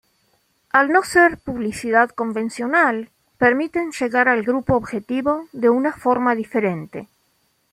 [0.71, 7.07] Al no ser publicidad convencional permiten llegar al grupo objetivo de una forma diferente.